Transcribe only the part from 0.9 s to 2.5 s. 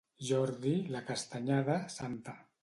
la Castanyada, Santa.